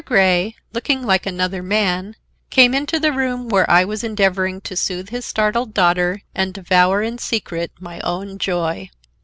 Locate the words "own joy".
7.99-8.89